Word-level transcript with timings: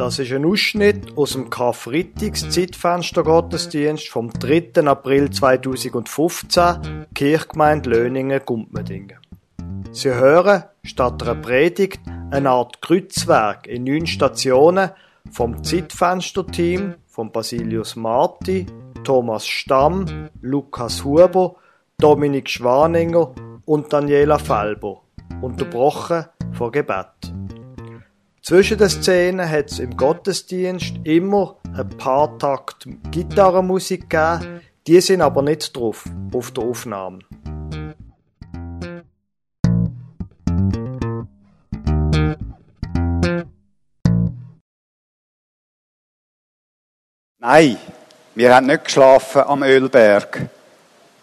Das 0.00 0.18
ist 0.18 0.32
ein 0.32 0.46
Ausschnitt 0.46 1.18
aus 1.18 1.32
dem 1.34 1.50
Karfreitags 1.50 2.48
Zeitfenster 2.48 3.22
Gottesdienst 3.22 4.08
vom 4.08 4.30
3. 4.32 4.82
April 4.86 5.28
2015, 5.28 7.06
Kirchgemeinde 7.14 7.90
Löningen, 7.90 8.40
Gumpmedingen. 8.46 9.18
Sie 9.92 10.08
hören 10.08 10.64
statt 10.82 11.22
einer 11.22 11.34
Predigt 11.34 12.00
eine 12.30 12.48
Art 12.48 12.80
Kreuzwerk 12.80 13.66
in 13.66 13.84
neun 13.84 14.06
Stationen 14.06 14.88
vom 15.30 15.62
Zeitfenster-Team 15.62 16.94
von 17.06 17.30
Basilius 17.30 17.94
Marti, 17.94 18.64
Thomas 19.04 19.46
Stamm, 19.46 20.30
Lukas 20.40 21.04
Huber, 21.04 21.56
Dominik 21.98 22.48
Schwaninger 22.48 23.34
und 23.66 23.92
Daniela 23.92 24.38
Felber, 24.38 25.02
unterbrochen 25.42 26.24
vor 26.52 26.72
Gebet. 26.72 27.34
Zwischen 28.42 28.78
den 28.78 28.88
Szenen 28.88 29.48
hat 29.48 29.70
es 29.70 29.78
im 29.78 29.98
Gottesdienst 29.98 30.94
immer 31.04 31.56
ein 31.76 31.88
paar 31.90 32.38
Takt 32.38 32.88
Gitarrenmusik 33.10 34.08
gegeben, 34.08 34.62
die 34.86 34.98
sind 35.02 35.20
aber 35.20 35.42
nicht 35.42 35.76
drauf 35.76 36.04
auf 36.32 36.50
der 36.50 36.64
Aufnahme. 36.64 37.18
Nein, 47.38 47.76
wir 48.34 48.54
haben 48.54 48.66
nicht 48.66 48.84
geschlafen 48.84 49.42
am 49.42 49.62
Ölberg. 49.62 50.48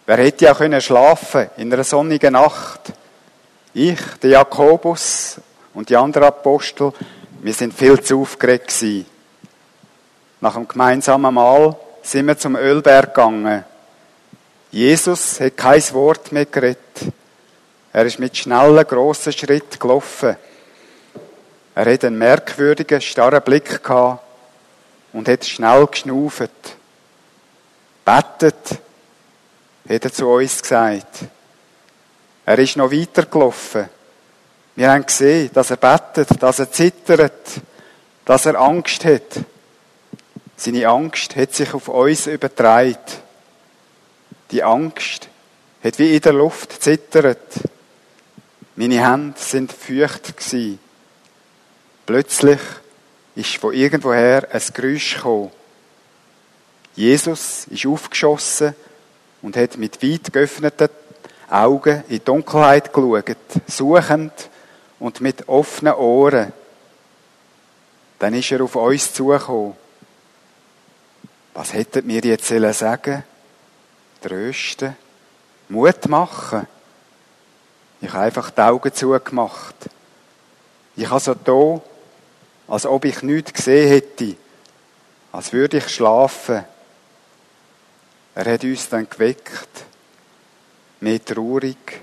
Wer 0.05 0.17
hätte 0.17 0.45
ja 0.45 0.53
können 0.53 0.81
schlafen 0.81 1.49
in 1.57 1.73
einer 1.73 1.83
sonnigen 1.83 2.33
Nacht? 2.33 2.93
Ich, 3.73 3.99
der 4.21 4.29
Jakobus 4.29 5.41
und 5.73 5.89
die 5.89 5.95
anderen 5.95 6.27
Apostel, 6.27 6.91
wir 7.41 7.53
sind 7.53 7.73
viel 7.73 8.01
zu 8.01 8.21
aufgeregt 8.21 8.67
gewesen. 8.67 9.05
Nach 10.41 10.53
dem 10.53 10.67
gemeinsamen 10.67 11.33
Mahl 11.33 11.75
sind 12.01 12.27
wir 12.27 12.37
zum 12.37 12.55
Ölberg 12.55 13.13
gegangen. 13.13 13.63
Jesus 14.71 15.39
hat 15.39 15.57
kein 15.57 15.81
Wort 15.93 16.31
mehr 16.31 16.45
geredet. 16.45 16.77
Er 17.93 18.05
ist 18.05 18.19
mit 18.19 18.37
schnellen, 18.37 18.85
grossen 18.85 19.33
Schritt 19.33 19.79
gelaufen. 19.79 20.35
Er 21.73 21.93
hat 21.93 22.05
einen 22.05 22.17
merkwürdigen, 22.17 23.01
starren 23.01 23.41
Blick 23.41 23.83
gehabt 23.83 24.23
und 25.13 25.27
hat 25.27 25.45
schnell 25.45 25.87
geschnauft. 25.87 26.49
Bettet, 28.03 28.79
hat 29.89 30.05
er 30.05 30.13
zu 30.13 30.27
uns 30.27 30.61
gesagt. 30.61 31.25
Er 32.45 32.59
ist 32.59 32.77
noch 32.77 32.91
weitergelaufen. 32.91 33.89
Wir 34.77 34.91
haben 34.91 35.07
gesehen, 35.07 35.49
dass 35.55 35.71
er 35.71 35.77
bettet, 35.77 36.29
dass 36.39 36.59
er 36.59 36.71
zittert, 36.71 37.61
dass 38.25 38.45
er 38.45 38.61
Angst 38.61 39.05
hat. 39.05 39.39
Seine 40.55 40.87
Angst 40.87 41.35
hat 41.35 41.55
sich 41.55 41.73
auf 41.73 41.87
uns 41.87 42.27
übertragen. 42.27 42.95
Die 44.51 44.61
Angst 44.61 45.29
hat 45.83 45.97
wie 45.97 46.13
in 46.13 46.21
der 46.21 46.33
Luft 46.33 46.83
zittert. 46.83 47.39
Meine 48.75 49.03
Hände 49.03 49.39
sind 49.39 49.73
feucht 49.73 50.37
gewesen. 50.37 50.77
Plötzlich 52.05 52.59
ist 53.33 53.55
von 53.55 53.73
irgendwoher 53.73 54.47
ein 54.51 54.61
Geräusch 54.75 55.15
gekommen. 55.15 55.49
Jesus 56.95 57.65
ist 57.65 57.87
aufgeschossen 57.87 58.75
und 59.41 59.57
hat 59.57 59.75
mit 59.77 60.03
weit 60.03 60.31
geöffneten 60.31 60.89
Augen 61.49 62.03
in 62.09 62.19
die 62.19 62.23
Dunkelheit 62.23 62.93
geschaut, 62.93 63.37
suchend 63.65 64.33
und 64.99 65.21
mit 65.21 65.47
offenen 65.47 65.93
Ohren. 65.93 66.53
Dann 68.19 68.33
ist 68.33 68.51
er 68.51 68.61
auf 68.61 68.75
uns 68.75 69.13
zugekommen. 69.13 69.75
Was 71.53 71.73
hätten 71.73 72.07
wir 72.07 72.21
jetzt 72.21 72.47
sagen 72.47 73.23
Trösten? 74.21 74.95
Mut 75.69 76.07
machen? 76.07 76.67
Ich 77.99 78.11
habe 78.13 78.25
einfach 78.25 78.51
die 78.51 78.61
Augen 78.61 78.93
zugemacht. 78.93 79.75
Ich 80.95 81.09
habe 81.09 81.19
so 81.19 81.33
da, 81.33 81.81
als 82.67 82.85
ob 82.85 83.05
ich 83.05 83.21
nichts 83.21 83.53
gesehen 83.53 83.89
hätte, 83.89 84.35
als 85.31 85.51
würde 85.51 85.77
ich 85.77 85.89
schlafen. 85.89 86.63
Er 88.35 88.53
hat 88.53 88.63
uns 88.63 88.89
dann 88.89 89.09
geweckt, 89.09 89.67
mehr 90.99 91.23
traurig 91.23 92.01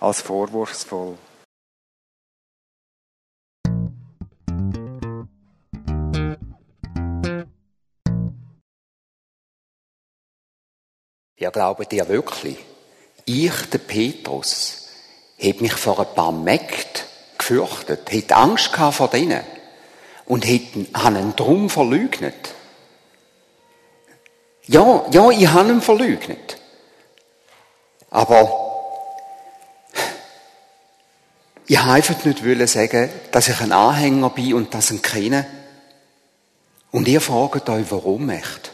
als 0.00 0.22
vorwurfsvoll. 0.22 1.16
Glaubt 11.52 11.92
ihr 11.92 12.08
wirklich? 12.08 12.58
Ich, 13.24 13.52
der 13.70 13.78
Petrus, 13.78 14.88
habe 15.40 15.60
mich 15.60 15.74
vor 15.74 16.00
ein 16.00 16.14
paar 16.14 16.32
Mägden 16.32 17.02
gefürchtet, 17.38 18.10
hätte 18.10 18.36
Angst 18.36 18.72
gehabt 18.72 18.96
vor 18.96 19.08
denen 19.08 19.42
und 20.26 20.46
hätte 20.46 20.86
einen 20.92 21.36
drum 21.36 21.68
verleugnet. 21.68 22.54
Ja, 24.66 25.04
ja, 25.10 25.30
ich 25.30 25.48
habe 25.48 25.70
ihn 25.70 25.80
verleugnet. 25.80 26.56
Aber 28.10 28.62
ich 31.66 31.78
wollte 31.78 31.90
einfach 31.90 32.24
nicht 32.24 32.68
sagen, 32.68 33.10
dass 33.30 33.48
ich 33.48 33.60
ein 33.60 33.72
Anhänger 33.72 34.30
bin 34.30 34.54
und 34.54 34.74
das 34.74 34.90
ihn 34.90 35.02
kenne. 35.02 35.46
Und 36.90 37.08
ihr 37.08 37.20
fragt 37.20 37.68
euch, 37.70 37.86
warum 37.90 38.28
echt? 38.28 38.71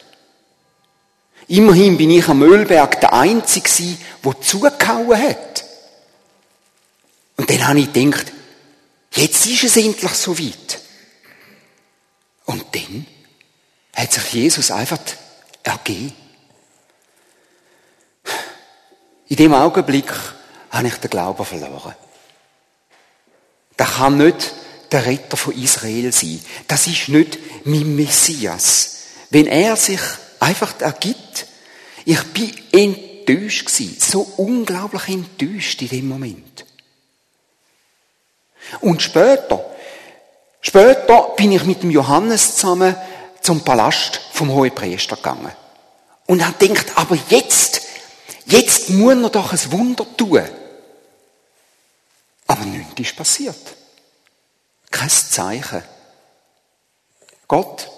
Immerhin 1.49 1.97
bin 1.97 2.11
ich 2.11 2.29
am 2.29 2.41
Müllberg 2.41 3.01
der 3.01 3.15
Einzige, 3.15 3.97
der 4.23 4.41
zugehauen 4.41 5.19
hat. 5.19 5.65
Und 7.37 7.49
dann 7.49 7.67
habe 7.67 7.81
ich 7.81 7.93
gedacht, 7.93 8.33
jetzt 9.15 9.47
ist 9.47 9.65
es 9.65 9.77
endlich 9.77 10.13
so 10.13 10.39
weit. 10.39 10.81
Und 12.45 12.65
dann 12.73 13.07
hat 13.95 14.13
sich 14.13 14.33
Jesus 14.33 14.71
einfach 14.71 14.99
ergeben. 15.63 16.13
In 19.29 19.37
dem 19.37 19.55
Augenblick 19.55 20.13
habe 20.71 20.89
ich 20.89 20.95
den 20.97 21.11
Glauben 21.11 21.45
verloren. 21.45 21.95
Das 23.77 23.95
kann 23.95 24.19
nicht 24.19 24.53
der 24.91 25.07
Retter 25.07 25.37
von 25.37 25.55
Israel 25.55 26.13
sein. 26.13 26.43
Das 26.67 26.87
ist 26.87 27.09
nicht 27.09 27.39
mein 27.65 27.95
Messias. 27.95 28.97
Wenn 29.31 29.47
er 29.47 29.77
sich 29.77 30.01
einfach 30.41 30.81
ergibt. 30.81 31.47
Ich 32.05 32.23
bin 32.33 32.53
enttäuscht 32.73 33.67
gewesen. 33.67 33.97
So 33.99 34.23
unglaublich 34.37 35.09
enttäuscht 35.09 35.83
in 35.83 35.89
dem 35.89 36.09
Moment. 36.09 36.65
Und 38.81 39.03
später, 39.03 39.65
später 40.61 41.35
bin 41.37 41.53
ich 41.53 41.65
mit 41.65 41.83
dem 41.83 41.91
Johannes 41.91 42.57
zusammen 42.57 42.97
zum 43.41 43.65
Palast 43.65 44.21
vom 44.33 44.53
Hohepriester 44.53 45.17
gegangen. 45.17 45.53
Und 46.27 46.41
er 46.41 46.53
denkt, 46.53 46.97
aber 46.97 47.19
jetzt, 47.31 47.81
jetzt 48.47 48.91
muss 48.91 49.23
er 49.23 49.31
doch 49.31 49.53
ein 49.53 49.73
Wunder 49.73 50.07
tun. 50.17 50.43
Aber 52.47 52.65
nichts 52.65 53.01
ist 53.01 53.17
passiert. 53.17 53.57
Kein 54.91 55.09
Zeichen. 55.11 55.83
Gott 57.47 57.91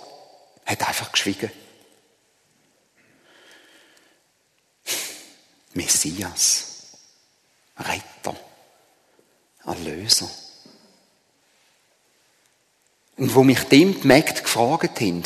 hat 0.66 0.86
einfach 0.86 1.10
geschwiegen. 1.12 1.50
Messias, 5.74 6.64
Retter, 7.78 8.36
Erlöser. 9.64 10.28
Und 13.16 13.34
wo 13.34 13.44
mich 13.44 13.62
dem 13.64 14.00
die 14.00 14.06
Mägde 14.06 14.40
gefragt 14.42 15.00
haben, 15.00 15.22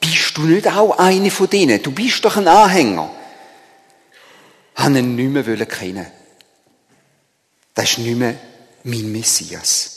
bist 0.00 0.36
du 0.36 0.42
nicht 0.42 0.66
auch 0.66 0.98
eine 0.98 1.30
von 1.30 1.48
denen? 1.48 1.82
Du 1.82 1.92
bist 1.92 2.24
doch 2.24 2.36
ein 2.36 2.48
Anhänger. 2.48 3.10
Haben 4.74 4.96
ihn 4.96 5.14
nicht 5.14 5.46
mehr 5.46 5.66
kennen. 5.66 6.06
Das 7.74 7.90
ist 7.90 7.98
nicht 7.98 8.18
mehr 8.18 8.34
mein 8.82 9.12
Messias, 9.12 9.90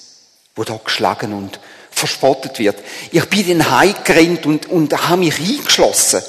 wo 0.55 0.63
da 0.63 0.79
geschlagen 0.83 1.33
und 1.33 1.59
verspottet 1.89 2.59
wird. 2.59 2.77
Ich 3.11 3.25
bin 3.25 3.47
dann 3.47 3.71
heimgerannt 3.71 4.45
und, 4.45 4.67
und 4.67 5.09
habe 5.09 5.17
mich 5.17 5.39
eingeschlossen. 5.39 6.21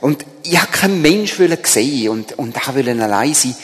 Und 0.00 0.24
ich 0.42 0.58
habe 0.60 0.70
keinen 0.70 1.02
Mensch 1.02 1.34
sehen 1.64 2.08
und, 2.10 2.38
und 2.38 2.56
wollte 2.66 3.02
allein 3.02 3.34
sein. 3.34 3.56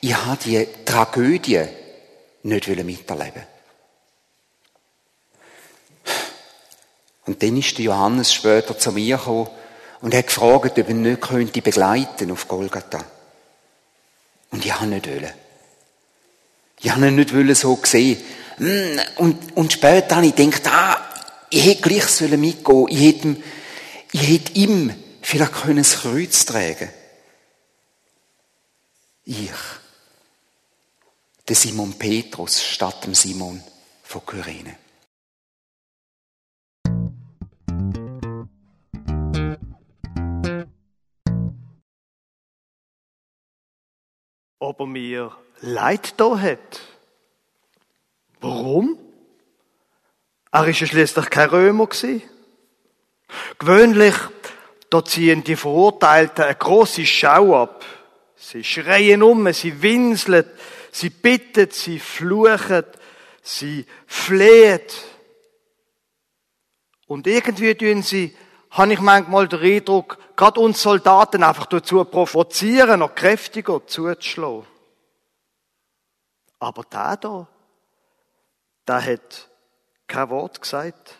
Ich 0.00 0.14
habe 0.14 0.38
die 0.44 0.66
Tragödie 0.84 1.64
nicht 2.42 2.68
miterleben 2.68 3.42
Und 7.26 7.42
dann 7.42 7.58
ist 7.58 7.76
der 7.76 7.84
Johannes 7.86 8.32
später 8.32 8.78
zu 8.78 8.90
mir 8.92 9.18
gekommen 9.18 9.48
und 10.00 10.14
hat 10.14 10.28
gefragt, 10.28 10.78
ob 10.78 10.88
er 10.88 10.94
nicht 10.94 11.20
könnte 11.20 11.60
begleiten 11.60 12.30
auf 12.30 12.48
Golgatha. 12.48 13.04
Und 14.50 14.64
ich 14.64 14.72
habe 14.72 14.86
nicht 14.86 15.06
wollen. 15.06 15.32
Ich 16.80 16.90
habe 16.90 17.08
ihn 17.08 17.16
nicht 17.16 17.56
so 17.56 17.78
sehen. 17.82 18.18
Hm, 18.56 19.00
und, 19.16 19.56
und 19.56 19.72
später 19.72 20.16
habe 20.16 20.26
ich 20.26 20.36
gedacht, 20.36 20.62
ah, 20.68 21.08
Ich 21.50 21.64
hätte 21.64 21.82
gleich 21.82 22.06
sollen 22.06 22.40
mitgehen. 22.40 22.86
Ich 22.88 23.00
hätte, 23.00 23.36
ich 24.12 24.28
hätte 24.28 24.52
ihm 24.52 24.94
vielleicht 25.22 25.52
können 25.52 25.78
das 25.78 26.00
Kreuz 26.00 26.44
tragen. 26.44 26.90
Ich. 29.24 29.50
Der 31.48 31.56
Simon 31.56 31.98
Petrus 31.98 32.62
statt 32.62 33.04
dem 33.04 33.14
Simon 33.14 33.62
von 34.02 34.24
Kyrene. 34.24 34.76
Ob 44.58 44.80
er 44.80 44.86
mir 44.86 45.36
Leid 45.60 46.14
da 46.20 46.38
hat. 46.38 46.80
Warum? 48.40 48.98
Er 50.50 50.60
war 50.60 50.68
ja 50.68 50.74
schließlich 50.74 51.30
kein 51.30 51.48
Römer. 51.48 51.88
Gewöhnlich, 53.58 54.14
da 54.90 55.04
ziehen 55.04 55.44
die 55.44 55.56
Verurteilten 55.56 56.44
eine 56.44 56.54
grosse 56.54 57.04
Schau 57.04 57.62
ab. 57.62 57.84
Sie 58.36 58.64
schreien 58.64 59.22
um, 59.22 59.52
sie 59.52 59.82
winseln, 59.82 60.46
sie 60.92 61.10
bitten, 61.10 61.70
sie 61.70 61.98
fluchen, 61.98 62.84
sie 63.42 63.86
flehen. 64.06 64.80
Und 67.06 67.26
irgendwie 67.26 67.74
tun 67.74 68.02
sie, 68.02 68.36
habe 68.70 68.92
ich 68.92 69.00
manchmal 69.00 69.48
den 69.48 69.60
Eindruck, 69.60 70.18
gerade 70.36 70.60
uns 70.60 70.82
Soldaten 70.82 71.42
einfach 71.42 71.66
dazu 71.66 72.04
provozieren, 72.04 73.00
noch 73.00 73.14
kräftiger 73.14 73.86
zuzuschlagen. 73.86 74.66
Aber 76.60 76.82
der 76.84 77.16
da, 77.16 77.48
der 78.86 79.04
hat 79.04 79.48
kein 80.06 80.30
Wort 80.30 80.60
gesagt. 80.60 81.14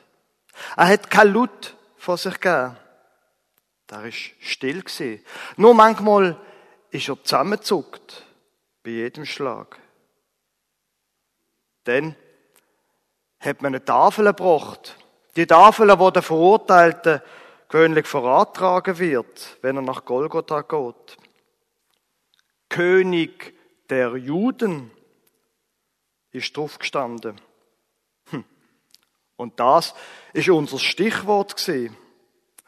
Er 0.76 0.88
hat 0.88 1.11
kein 1.11 1.32
Laut 1.32 1.76
vor 1.97 2.17
sich 2.17 2.41
gegeben. 2.41 2.76
Der 3.90 4.05
ist 4.05 4.32
still 4.40 4.82
gewesen. 4.82 5.25
Nur 5.56 5.75
manchmal 5.75 6.38
ist 6.90 7.08
er 7.08 7.23
zusammengezuckt. 7.23 8.25
Bei 8.82 8.90
jedem 8.90 9.25
Schlag. 9.25 9.79
Dann 11.85 12.14
hat 13.40 13.62
man 13.62 13.75
eine 13.75 13.85
Tafel 13.85 14.26
gebracht. 14.26 14.96
Die 15.37 15.46
Tafel, 15.46 15.99
wo 15.99 16.11
der 16.11 16.23
Verurteilte 16.23 17.23
gewöhnlich 17.69 18.06
vorantragen 18.06 18.99
wird, 18.99 19.58
wenn 19.62 19.76
er 19.76 19.82
nach 19.82 20.05
Golgotha 20.05 20.62
geht. 20.62 21.17
König 22.69 23.55
der 23.88 24.17
Juden 24.17 24.91
ist 26.31 26.56
drauf 26.56 26.79
gestanden. 26.79 27.41
Hm. 28.31 28.44
Und 29.37 29.61
das 29.61 29.94
ist 30.32 30.49
unser 30.49 30.79
Stichwort 30.79 31.56
gewesen. 31.56 31.96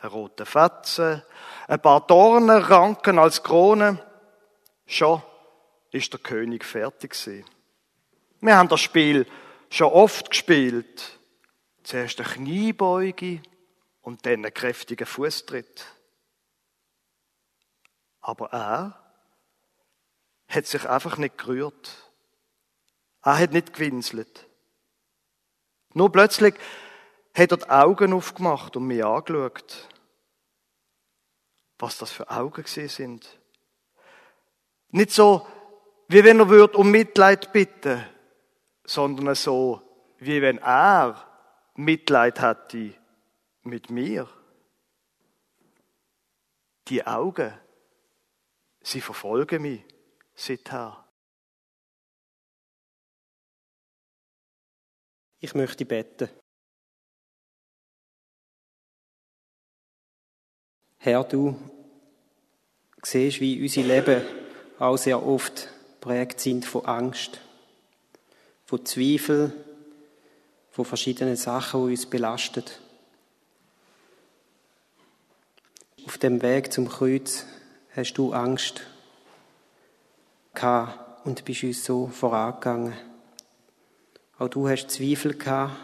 Eine 0.01 0.11
rote 0.13 0.47
Fetze, 0.47 1.27
ein 1.69 1.81
paar 1.81 2.07
Dornenranken 2.07 3.19
als 3.19 3.43
Krone. 3.43 4.05
Schon 4.87 5.23
ist 5.91 6.13
der 6.13 6.21
König 6.21 6.65
fertig 6.65 7.13
gewesen. 7.13 7.45
Wir 8.41 8.57
haben 8.57 8.71
das 8.71 8.81
Spiel 8.81 9.27
schon 9.69 9.93
oft 9.93 10.31
gespielt. 10.31 11.19
Zuerst 11.83 12.19
eine 12.21 12.29
Kniebeuge 12.29 13.43
und 14.01 14.25
dann 14.25 14.45
einen 14.45 14.55
kräftigen 14.55 15.07
Fußtritt. 15.07 15.85
Aber 18.21 18.53
er 18.53 18.99
hat 20.49 20.67
sich 20.67 20.89
einfach 20.89 21.19
nicht 21.19 21.37
gerührt. 21.37 22.11
Er 23.23 23.39
hat 23.39 23.53
nicht 23.53 23.75
gewinselt. 23.75 24.47
Nur 25.93 26.11
plötzlich 26.11 26.55
hat 27.35 27.53
er 27.53 27.57
die 27.57 27.69
Augen 27.69 28.13
aufgemacht 28.13 28.77
und 28.77 28.87
mich 28.87 29.05
angeschaut. 29.05 29.89
Was 31.79 31.99
das 31.99 32.11
für 32.11 32.31
Augen 32.31 32.63
gesehen 32.63 32.89
sind. 32.89 33.41
Nicht 34.91 35.13
so, 35.13 35.47
wie 36.09 36.25
wenn 36.25 36.41
er 36.41 36.75
um 36.75 36.91
Mitleid 36.91 37.53
bitten, 37.53 38.05
sondern 38.85 39.35
so, 39.35 39.81
wie 40.19 40.43
wenn 40.43 40.59
er 40.59 41.27
Mitleid 41.75 42.41
hätte 42.41 42.95
mit 43.63 43.91
mir. 43.91 44.29
Die 46.89 47.07
Augen, 47.07 47.55
sie 48.81 49.01
verfolgen 49.01 49.63
mich 49.63 49.85
seither. 50.35 51.05
Ich 55.39 55.55
möchte 55.55 55.87
beten. 55.87 56.29
Herr, 61.03 61.25
du 61.25 61.57
siehst, 63.03 63.41
wie 63.41 63.63
unser 63.63 63.81
Leben 63.81 64.21
auch 64.79 64.99
sehr 64.99 65.27
oft 65.27 65.71
prägt 65.99 66.41
sind 66.41 66.67
von 66.67 66.85
Angst, 66.85 67.41
von 68.67 68.85
Zweifel, 68.85 69.51
von 70.71 70.85
verschiedenen 70.85 71.37
Sachen, 71.37 71.87
die 71.87 71.93
uns 71.93 72.05
belasten. 72.05 72.65
Auf 76.05 76.19
dem 76.19 76.43
Weg 76.43 76.71
zum 76.71 76.87
Kreuz 76.87 77.47
hast 77.97 78.13
du 78.13 78.35
Angst 78.35 78.83
gehabt 80.53 81.25
und 81.25 81.47
bist 81.47 81.65
uns 81.65 81.83
so 81.83 82.09
vorangegangen. 82.09 82.93
Auch 84.39 84.49
du 84.49 84.69
hast 84.69 84.91
Zweifel 84.91 85.33
gehabt, 85.33 85.79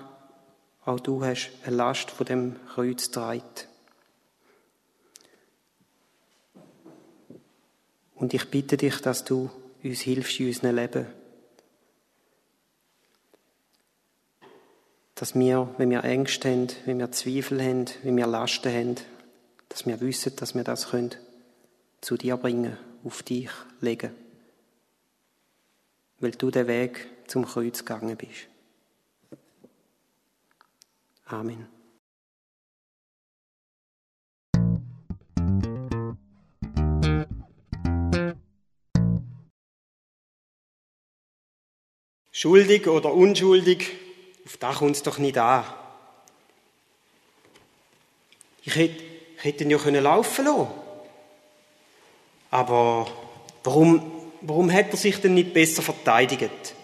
auch 0.84 1.00
du 1.00 1.24
hast 1.24 1.52
eine 1.64 1.74
Last 1.74 2.10
von 2.10 2.26
dem 2.26 2.56
Kreuz 2.68 3.06
getragen. 3.06 3.40
Und 8.16 8.34
ich 8.34 8.50
bitte 8.50 8.76
dich, 8.76 9.00
dass 9.00 9.24
du 9.24 9.50
uns 9.82 10.00
hilfst 10.00 10.40
in 10.40 10.48
unserem 10.48 10.74
Leben. 10.74 11.06
Dass 15.14 15.34
wir, 15.34 15.74
wenn 15.78 15.90
wir 15.90 16.04
Ängste 16.04 16.50
haben, 16.50 16.68
wenn 16.86 16.98
wir 16.98 17.12
Zweifel 17.12 17.62
haben, 17.62 17.86
wenn 18.02 18.16
wir 18.16 18.26
Lasten 18.26 18.72
haben, 18.72 18.96
dass 19.68 19.86
wir 19.86 20.00
wissen, 20.00 20.34
dass 20.36 20.54
wir 20.54 20.64
das 20.64 20.90
können 20.90 21.14
zu 22.00 22.16
dir 22.16 22.36
bringen, 22.36 22.76
auf 23.04 23.22
dich 23.22 23.50
legen. 23.80 24.12
Weil 26.18 26.32
du 26.32 26.50
den 26.50 26.66
Weg 26.66 27.08
zum 27.26 27.44
Kreuz 27.44 27.80
gegangen 27.80 28.16
bist. 28.16 28.48
Amen. 31.26 31.75
Schuldig 42.38 42.86
oder 42.86 43.14
unschuldig, 43.14 43.92
auf 44.44 44.58
das 44.58 44.76
kommt 44.76 44.94
es 44.94 45.02
doch 45.02 45.16
nicht 45.16 45.38
an. 45.38 45.64
Ich 48.62 48.76
hätte, 48.76 49.02
ich 49.38 49.42
hätte 49.42 49.64
ihn 49.64 49.70
ja 49.70 49.78
können 49.78 50.02
laufen 50.02 50.44
lassen. 50.44 50.66
Aber 52.50 53.06
warum, 53.64 54.12
warum 54.42 54.70
hat 54.70 54.90
er 54.90 54.98
sich 54.98 55.18
denn 55.18 55.32
nicht 55.32 55.54
besser 55.54 55.80
verteidigt? 55.80 56.74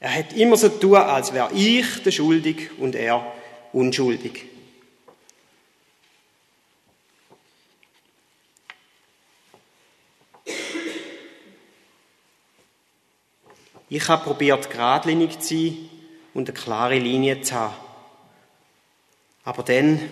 Er 0.00 0.16
hat 0.16 0.32
immer 0.32 0.56
so 0.56 0.68
tun, 0.68 0.96
als 0.96 1.32
wäre 1.32 1.52
ich 1.54 2.02
der 2.02 2.10
Schuldig 2.10 2.70
und 2.76 2.96
er 2.96 3.24
unschuldig. 3.72 4.46
Ich 13.92 14.08
habe 14.08 14.22
probiert, 14.22 14.70
geradlinig 14.70 15.40
zu 15.40 15.56
sein 15.56 15.76
und 16.32 16.48
eine 16.48 16.56
klare 16.56 16.96
Linie 16.96 17.42
zu 17.42 17.56
haben. 17.56 17.74
Aber 19.42 19.64
dann 19.64 20.08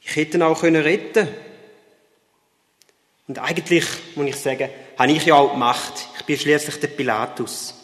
ich 0.00 0.16
hätte 0.16 0.38
ihn 0.38 0.42
auch 0.42 0.62
retten 0.62 1.12
können. 1.12 1.34
Und 3.28 3.38
eigentlich, 3.38 3.84
muss 4.14 4.26
ich 4.26 4.36
sagen, 4.36 4.70
habe 4.98 5.12
ich 5.12 5.26
ja 5.26 5.34
auch 5.34 5.52
gemacht. 5.52 6.08
Ich 6.16 6.24
bin 6.24 6.38
schließlich 6.38 6.80
der 6.80 6.88
Pilatus. 6.88 7.83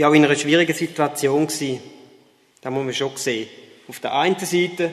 War 0.00 0.10
auch 0.10 0.14
in 0.14 0.24
einer 0.24 0.36
schwierigen 0.36 0.74
Situation. 0.74 1.48
Da 2.60 2.70
muss 2.70 2.84
man 2.84 2.94
schon 2.94 3.16
sehen. 3.16 3.48
Auf 3.88 4.00
der 4.00 4.14
einen 4.14 4.38
Seite 4.38 4.92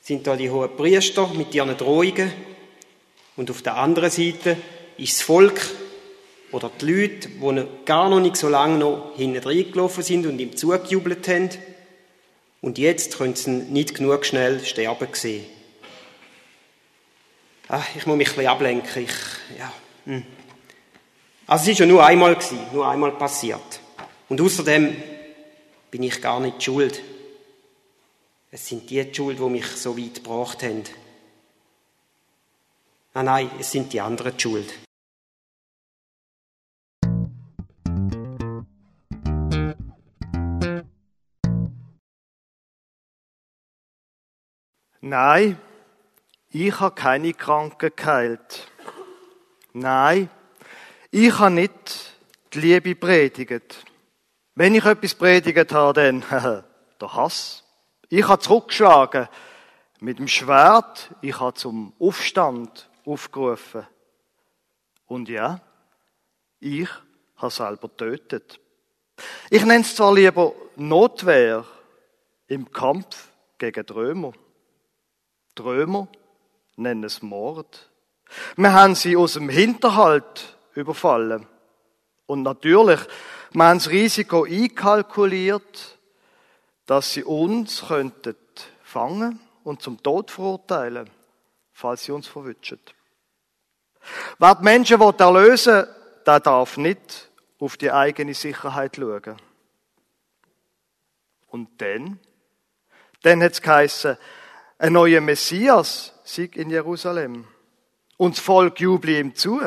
sind 0.00 0.26
da 0.26 0.36
die 0.36 0.50
hohen 0.50 0.76
Priester 0.76 1.28
mit 1.34 1.54
ihren 1.54 1.76
Drohungen. 1.76 2.32
Und 3.36 3.50
auf 3.50 3.62
der 3.62 3.76
anderen 3.76 4.10
Seite 4.10 4.56
ist 4.96 5.18
das 5.18 5.22
Volk, 5.22 5.60
Oder 6.52 6.70
die 6.80 6.86
Leute, 6.86 7.28
die 7.28 7.66
gar 7.84 8.08
noch 8.08 8.20
nicht 8.20 8.36
so 8.36 8.48
lange 8.48 8.78
noch 8.78 9.16
hinten 9.16 9.42
reingelaufen 9.42 10.04
sind 10.04 10.24
und 10.26 10.38
ihm 10.38 10.56
zugejubelt 10.56 11.26
haben. 11.26 11.50
Und 12.60 12.78
jetzt 12.78 13.18
können 13.18 13.34
sie 13.34 13.50
nicht 13.50 13.96
genug 13.96 14.24
schnell 14.24 14.64
sterben 14.64 15.08
sehen. 15.14 15.44
Ach, 17.66 17.84
ich 17.96 18.06
muss 18.06 18.16
mich 18.16 18.28
ein 18.28 18.34
bisschen 18.36 18.50
ablenken. 18.50 19.02
Ich, 19.02 19.58
ja, 19.58 19.72
hm. 20.04 20.22
Also 21.46 21.62
es 21.64 21.68
ist 21.70 21.78
ja 21.80 21.86
nur 21.86 22.06
einmal 22.06 22.36
gewesen, 22.36 22.60
nur 22.72 22.86
einmal 22.86 23.10
passiert. 23.12 23.80
Und 24.28 24.40
außerdem 24.40 24.96
bin 25.90 26.02
ich 26.02 26.20
gar 26.20 26.40
nicht 26.40 26.62
schuld. 26.62 27.02
Es 28.50 28.66
sind 28.68 28.88
die, 28.88 29.12
Schuld, 29.12 29.38
die 29.38 29.42
mich 29.42 29.66
so 29.66 29.98
weit 29.98 30.14
gebracht 30.14 30.62
haben. 30.62 30.84
Nein, 33.14 33.24
nein, 33.24 33.50
es 33.58 33.70
sind 33.70 33.92
die 33.92 34.00
anderen 34.00 34.36
die 34.36 34.42
Schuld. 34.42 34.74
Nein, 45.00 45.58
ich 46.50 46.80
habe 46.80 46.94
keine 46.94 47.34
Kranken 47.34 47.92
geheilt. 47.94 48.68
Nein, 49.74 50.30
ich 51.10 51.38
habe 51.38 51.54
nicht 51.54 52.14
die 52.52 52.60
Liebe 52.60 52.94
predigt. 52.94 53.84
Wenn 54.56 54.74
ich 54.76 54.84
etwas 54.84 55.16
predigt 55.16 55.72
habe, 55.72 55.92
dann 56.00 56.20
der 57.00 57.14
Hass. 57.14 57.64
Ich 58.08 58.28
habe 58.28 58.40
zurückgeschlagen 58.40 59.28
mit 59.98 60.20
dem 60.20 60.28
Schwert. 60.28 61.10
Ich 61.22 61.40
habe 61.40 61.54
zum 61.54 61.92
Aufstand 61.98 62.88
aufgerufen. 63.04 63.84
Und 65.06 65.28
ja, 65.28 65.60
ich 66.60 66.88
habe 67.36 67.50
selber 67.50 67.88
getötet. 67.88 68.60
Ich 69.50 69.64
nenne 69.64 69.82
es 69.82 69.96
zwar 69.96 70.14
lieber 70.14 70.52
Notwehr 70.76 71.64
im 72.46 72.70
Kampf 72.70 73.30
gegen 73.58 73.84
die 73.84 73.92
Römer. 73.92 74.32
Die 75.58 75.62
Römer 75.62 76.06
nennen 76.76 77.02
es 77.02 77.22
Mord. 77.22 77.90
Wir 78.56 78.72
haben 78.72 78.94
sie 78.94 79.16
aus 79.16 79.34
dem 79.34 79.48
Hinterhalt 79.48 80.56
überfallen. 80.74 81.46
Und 82.26 82.42
natürlich, 82.42 83.00
das 83.54 83.90
Risiko 83.90 84.44
einkalkuliert, 84.44 85.98
dass 86.86 87.12
sie 87.12 87.24
uns 87.24 87.86
könnten 87.86 88.36
fangen 88.82 89.40
und 89.62 89.80
zum 89.80 90.02
Tod 90.02 90.30
verurteilen, 90.30 91.08
falls 91.72 92.04
sie 92.04 92.12
uns 92.12 92.26
verwünschen. 92.26 92.80
Wer 94.38 94.54
die 94.56 94.64
Menschen 94.64 95.00
erlösen 95.00 95.74
will, 95.74 95.88
der 96.26 96.40
darf 96.40 96.76
nicht 96.76 97.30
auf 97.58 97.76
die 97.76 97.90
eigene 97.90 98.34
Sicherheit 98.34 98.96
schauen. 98.96 99.36
Und 101.48 101.80
dann? 101.80 102.18
Dann 103.22 103.42
hat 103.42 103.52
es 103.52 103.62
geheißen, 103.62 104.18
ein 104.78 104.92
neuer 104.92 105.20
Messias 105.20 106.12
sei 106.24 106.50
in 106.54 106.70
Jerusalem. 106.70 107.46
Und 108.16 108.36
das 108.36 108.44
Volk 108.44 108.80
juble 108.80 109.18
ihm 109.18 109.34
zu. 109.34 109.60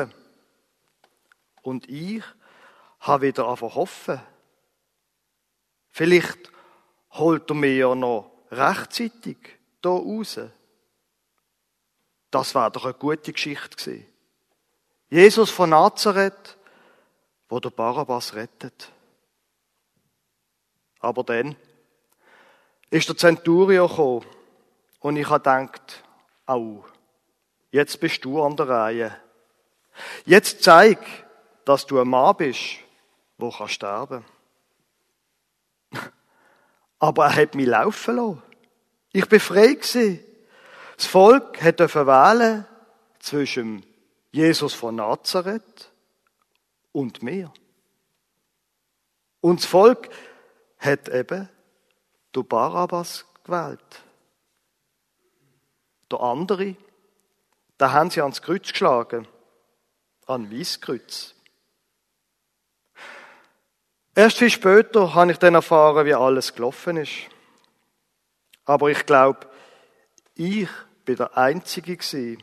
Und 1.62 1.88
ich 1.88 2.22
habe 3.00 3.26
wieder 3.26 3.46
angefangen 3.46 3.74
hoffen. 3.74 4.20
Vielleicht 5.90 6.50
holt 7.12 7.50
er 7.50 7.54
mir 7.54 7.74
ja 7.74 7.94
noch 7.94 8.30
rechtzeitig 8.50 9.36
hier 9.82 9.90
raus. 9.90 10.40
Das 12.30 12.54
war 12.54 12.70
doch 12.70 12.84
eine 12.84 12.94
gute 12.94 13.32
Geschichte 13.32 13.76
gewesen. 13.76 14.06
Jesus 15.10 15.50
von 15.50 15.70
Nazareth, 15.70 16.58
wo 17.48 17.58
der 17.60 17.70
Barabbas 17.70 18.34
rettet. 18.34 18.92
Aber 21.00 21.24
dann 21.24 21.56
ist 22.90 23.08
der 23.08 23.16
Centurio 23.16 23.88
gekommen 23.88 24.26
und 25.00 25.16
ich 25.16 25.28
habe 25.28 25.38
gedacht, 25.38 26.04
au, 26.46 26.84
jetzt 27.70 28.00
bist 28.00 28.24
du 28.24 28.42
an 28.42 28.56
der 28.56 28.68
Reihe. 28.68 29.16
Jetzt 30.26 30.62
zeig, 30.62 30.98
dass 31.64 31.86
du 31.86 32.00
ein 32.00 32.08
Mann 32.08 32.36
bist, 32.36 32.78
wo 33.38 33.50
kann 33.50 33.68
sterben. 33.68 34.24
Aber 36.98 37.26
er 37.26 37.36
hat 37.36 37.54
mich 37.54 37.66
laufen 37.66 38.16
lassen. 38.16 38.42
Ich 39.12 39.26
bin 39.26 39.40
frei. 39.40 39.78
Das 40.96 41.06
Volk 41.06 41.62
hat 41.62 41.78
wählen 41.78 42.66
zwischen 43.20 43.86
Jesus 44.32 44.74
von 44.74 44.96
Nazareth 44.96 45.90
und 46.92 47.22
mir. 47.22 47.52
Und 49.40 49.60
das 49.60 49.66
Volk 49.66 50.10
hat 50.78 51.08
eben 51.08 51.48
du 52.32 52.42
Barabbas 52.42 53.24
gewählt. 53.44 54.02
Der 56.10 56.20
andere, 56.20 56.76
da 57.76 57.92
haben 57.92 58.10
sie 58.10 58.20
ans 58.20 58.42
Kreuz 58.42 58.70
geschlagen. 58.72 59.28
An 60.26 60.48
mein 60.50 60.66
Kreuz. 60.80 61.34
Erst 64.18 64.38
viel 64.38 64.50
später 64.50 65.14
habe 65.14 65.30
ich 65.30 65.38
dann 65.38 65.54
erfahren, 65.54 66.04
wie 66.04 66.12
alles 66.12 66.52
gelaufen 66.52 66.96
ist. 66.96 67.12
Aber 68.64 68.90
ich 68.90 69.06
glaube, 69.06 69.46
ich 70.34 70.68
bin 71.04 71.14
der 71.14 71.38
Einzige 71.38 71.96
gewesen, 71.96 72.42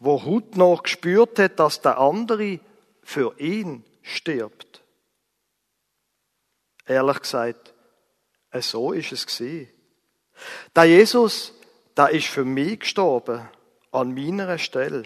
wo 0.00 0.24
heute 0.24 0.58
noch 0.58 0.82
gespürt 0.82 1.38
hat, 1.38 1.60
dass 1.60 1.80
der 1.80 1.98
andere 1.98 2.58
für 3.04 3.38
ihn 3.38 3.84
stirbt. 4.02 4.82
Ehrlich 6.86 7.20
gesagt, 7.20 7.72
so 8.54 8.90
ist 8.90 9.12
es 9.12 9.28
gewesen. 9.28 9.68
Der 10.74 10.86
Jesus, 10.86 11.52
der 11.96 12.10
ist 12.10 12.26
für 12.26 12.44
mich 12.44 12.80
gestorben, 12.80 13.48
an 13.92 14.12
meiner 14.12 14.58
Stelle, 14.58 15.04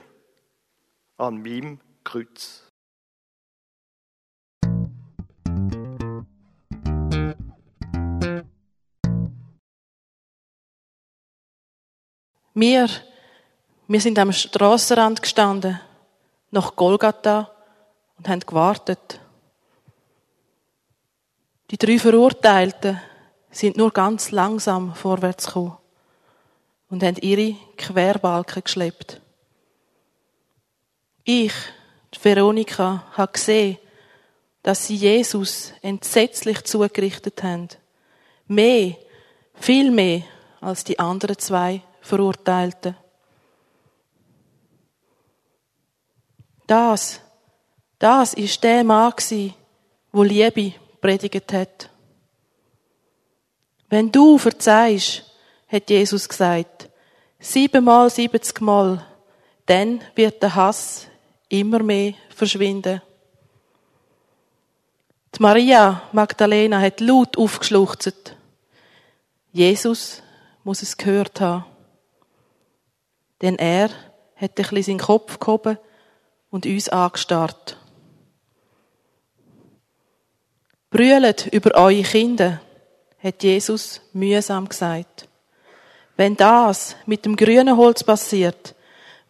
an 1.19 1.43
meinem 1.43 1.79
Kreuz. 2.05 2.70
Wir, 12.55 12.89
wir 13.87 14.01
sind 14.01 14.19
am 14.19 14.33
Strassenrand 14.33 15.23
gestanden, 15.23 15.81
nach 16.51 16.75
Golgatha 16.75 17.51
und 18.19 18.29
haben 18.29 18.41
gewartet. 18.41 19.21
Die 21.71 21.79
drei 21.79 21.99
Verurteilten 21.99 23.01
sind 23.53 23.77
nur 23.77 23.93
ganz 23.93 24.33
langsam 24.33 24.95
vorwärts 24.97 25.47
gekommen 25.47 25.77
und 26.89 27.05
haben 27.05 27.17
ihre 27.21 27.55
Querbalken 27.77 28.65
geschleppt. 28.65 29.21
Ich, 31.23 31.53
Veronika, 32.21 33.05
habe 33.13 33.33
gesehen, 33.33 33.79
dass 34.65 34.89
sie 34.89 34.97
Jesus 34.97 35.73
entsetzlich 35.83 36.65
zugerichtet 36.65 37.45
haben. 37.45 37.69
Mehr, 38.49 38.97
viel 39.55 39.93
mehr 39.93 40.23
als 40.61 40.83
die 40.83 40.99
anderen 40.99 41.39
zwei 41.39 41.83
Verurteilten. 42.11 42.97
Das, 46.67 47.21
das 47.99 48.35
ist 48.35 48.63
der 48.63 48.85
Mann 48.85 49.13
gsi, 49.17 49.55
wo 50.13 50.23
Liebe 50.23 50.75
predigt 51.01 51.53
hat. 51.53 51.91
Wenn 53.89 54.11
du 54.11 54.39
verzeihst, 54.39 55.25
hat 55.69 55.91
Jesus 55.91 56.29
gesagt, 56.29 56.89
siebenmal, 57.39 58.11
siebzigmal, 58.11 59.05
dann 59.67 60.01
wird 60.17 60.43
der 60.43 60.55
Hass 60.55 61.07
immer 61.49 61.81
mehr 61.81 62.15
verschwinden. 62.35 63.03
Die 65.35 65.43
Maria 65.43 66.03
Magdalena 66.13 66.81
hat 66.81 67.01
laut 67.01 67.39
aufgeschluchzt. 67.39 68.35
Jesus 69.53 70.23
muss 70.65 70.83
es 70.83 70.97
gehört 70.97 71.41
haben. 71.41 71.70
Denn 73.43 73.59
er 73.59 73.91
hat 74.37 74.51
ein 74.51 74.55
bisschen 74.55 74.83
seinen 74.83 74.99
Kopf 74.99 75.39
gehoben 75.39 75.79
und 76.51 76.67
uns 76.67 76.89
angestarrt. 76.89 77.77
Brüllet 80.91 81.47
über 81.47 81.75
eure 81.77 82.03
Kinder, 82.03 82.61
hat 83.23 83.43
Jesus 83.43 84.01
mühsam 84.13 84.69
gesagt. 84.69 85.29
Wenn 86.17 86.37
das 86.37 86.97
mit 87.07 87.25
dem 87.25 87.37
grünen 87.37 87.77
Holz 87.77 88.03
passiert, 88.03 88.75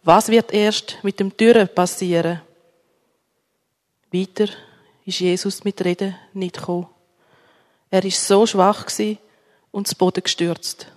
was 0.03 0.29
wird 0.29 0.51
erst 0.51 0.97
mit 1.03 1.19
dem 1.19 1.35
Dürren 1.37 1.67
passieren? 1.67 2.41
Weiter 4.11 4.47
ist 5.05 5.19
Jesus 5.19 5.63
mit 5.63 5.83
Reden 5.85 6.15
nicht 6.33 6.57
gekommen. 6.57 6.87
Er 7.89 8.03
ist 8.03 8.25
so 8.25 8.45
schwach 8.45 8.87
und 9.71 9.87
zu 9.87 9.95
Boden 9.95 10.23
gestürzt. 10.23 10.87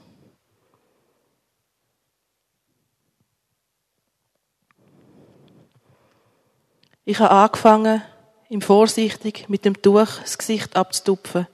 Ich 7.07 7.19
habe 7.19 7.31
angefangen, 7.31 8.03
ihm 8.49 8.63
vorsichtig 8.63 9.49
mit 9.49 9.65
dem 9.65 9.81
Tuch 9.81 10.07
das 10.23 10.39
Gesicht 10.39 10.75
abzutupfen. 10.75 11.47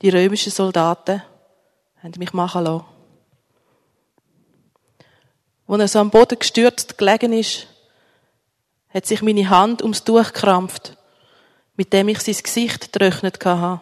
Die 0.00 0.08
römischen 0.08 0.50
Soldaten 0.50 1.22
haben 2.02 2.14
mich 2.18 2.32
machen 2.32 2.64
lassen. 2.64 2.84
Als 5.68 5.80
er 5.80 5.88
so 5.88 5.98
am 6.00 6.10
Boden 6.10 6.38
gestürzt 6.38 6.98
gelegen 6.98 7.32
ist, 7.32 7.68
hat 8.90 9.06
sich 9.06 9.22
meine 9.22 9.48
Hand 9.48 9.80
ums 9.80 10.04
Tuch 10.04 10.32
gekrampft, 10.32 10.96
mit 11.76 11.92
dem 11.92 12.08
ich 12.08 12.20
sein 12.20 12.36
Gesicht 12.42 12.92
getrocknet 12.92 13.42
hatte. 13.44 13.80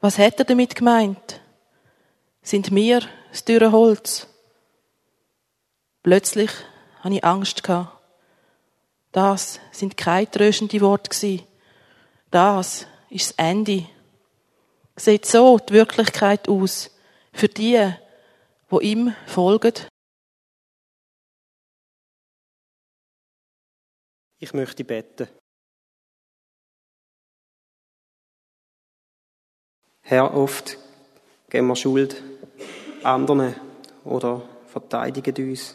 Was 0.00 0.18
hat 0.18 0.38
er 0.38 0.44
damit 0.44 0.76
gemeint? 0.76 1.40
Sind 2.42 2.72
wir 2.74 3.02
das 3.30 3.44
dürre 3.44 3.72
Holz? 3.72 4.28
Plötzlich 6.02 6.50
hatte 7.00 7.16
ich 7.16 7.24
Angst. 7.24 7.62
Das 9.12 9.60
sind 9.72 9.96
keine 9.96 10.30
tröstenden 10.30 10.80
Worte. 10.80 11.44
Das 12.30 12.86
ist 13.10 13.30
das 13.30 13.34
Ende. 13.36 13.86
Sieht 14.96 15.26
so 15.26 15.58
die 15.58 15.72
Wirklichkeit 15.72 16.48
aus 16.48 16.90
für 17.32 17.48
die, 17.48 17.92
wo 18.68 18.80
ihm 18.80 19.14
folgen 19.26 19.74
Ich 24.40 24.54
möchte 24.54 24.84
beten. 24.84 25.28
Herr, 30.02 30.32
oft 30.32 30.78
geben 31.50 31.66
wir 31.66 31.76
Schuld 31.76 32.22
anderen 33.02 33.54
oder 34.04 34.48
verteidigen 34.66 35.50
uns 35.50 35.74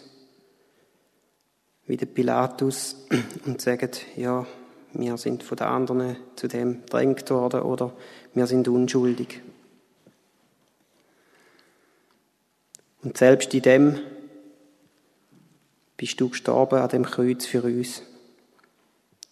wie 1.87 1.97
der 1.97 2.05
Pilatus 2.05 2.95
und 3.45 3.61
sagen, 3.61 3.91
ja, 4.15 4.45
wir 4.93 5.17
sind 5.17 5.43
von 5.43 5.57
den 5.57 5.67
anderen 5.67 6.17
zu 6.35 6.47
dem 6.47 6.85
drängt 6.85 7.29
worden 7.29 7.61
oder 7.61 7.93
wir 8.33 8.47
sind 8.47 8.67
unschuldig. 8.67 9.41
Und 13.01 13.17
selbst 13.17 13.53
in 13.53 13.61
dem 13.61 13.99
bist 15.97 16.19
du 16.21 16.29
gestorben 16.29 16.79
an 16.79 16.89
dem 16.89 17.03
Kreuz 17.03 17.45
für 17.45 17.63
uns. 17.63 18.03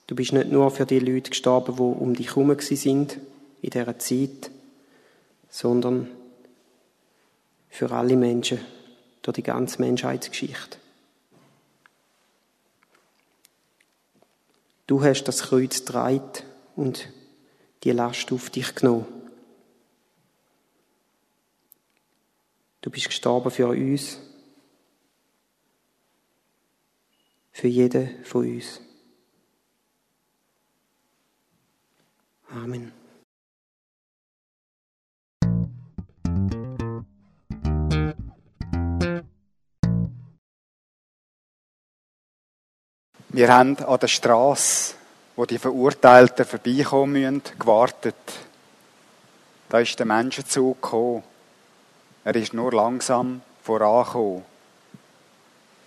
Du 0.07 0.15
bist 0.15 0.33
nicht 0.33 0.51
nur 0.51 0.71
für 0.71 0.85
die 0.85 0.99
Leute 0.99 1.29
gestorben, 1.29 1.75
die 1.75 1.81
um 1.81 2.13
dich 2.13 2.35
herum 2.35 2.53
sind 2.59 3.17
in 3.61 3.69
dieser 3.69 3.97
Zeit, 3.97 4.51
sondern 5.49 6.09
für 7.69 7.91
alle 7.91 8.17
Menschen 8.17 8.59
durch 9.21 9.35
die 9.35 9.43
ganze 9.43 9.81
Menschheitsgeschichte. 9.81 10.80
Du 14.91 15.01
hast 15.01 15.23
das 15.23 15.43
Kreuz 15.43 15.85
dreit 15.85 16.43
und 16.75 17.07
die 17.85 17.91
Last 17.91 18.29
auf 18.33 18.49
dich 18.49 18.75
genommen. 18.75 19.05
Du 22.81 22.89
bist 22.89 23.05
gestorben 23.05 23.51
für 23.51 23.69
uns, 23.69 24.19
für 27.53 27.69
jeden 27.69 28.25
von 28.25 28.53
uns. 28.53 28.81
Amen. 32.49 33.00
Wir 43.33 43.47
haben 43.47 43.77
an 43.77 43.97
der 43.97 44.09
Straße, 44.09 44.95
wo 45.37 45.45
die 45.45 45.57
Verurteilten 45.57 46.43
vorbeikommen 46.43 47.13
müssen, 47.13 47.41
gewartet. 47.57 48.13
Da 49.69 49.79
ist 49.79 49.97
der 49.97 50.05
Menschenzug 50.05 50.81
gekommen. 50.81 51.23
Er 52.25 52.35
ist 52.35 52.53
nur 52.53 52.73
langsam 52.73 53.41
vorangekommen. 53.63 54.43